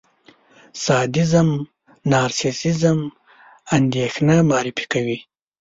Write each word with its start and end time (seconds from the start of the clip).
سادېزم، 0.83 1.49
نارسېسېزم، 2.11 2.99
اندېښنه 3.75 4.33
معرفي 4.49 4.85
کوي. 4.93 5.17